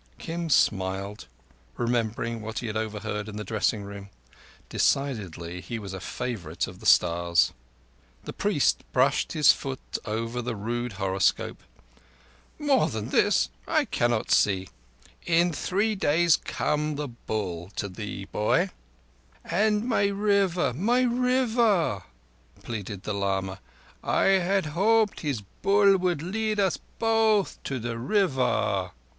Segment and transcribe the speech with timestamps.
[0.17, 1.27] Kim smiled,
[1.77, 4.09] remembering what he had overheard in the dressing room.
[4.67, 7.53] Decidedly he was a favourite of the stars.
[8.23, 11.61] The priest brushed his foot over the rude horoscope.
[12.57, 14.69] "More than this I cannot see.
[15.27, 18.71] In three days comes the Bull to thee, boy."
[19.45, 22.05] "And my River, my River,"
[22.63, 23.59] pleaded the lama.
[24.03, 28.93] "I had hoped his Bull would lead us both to the River."